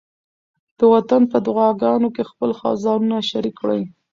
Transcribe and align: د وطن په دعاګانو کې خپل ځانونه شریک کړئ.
د 0.77 0.79
وطن 0.93 1.21
په 1.31 1.37
دعاګانو 1.47 2.07
کې 2.15 2.29
خپل 2.31 2.49
ځانونه 2.83 3.17
شریک 3.29 3.55
کړئ. 3.61 3.81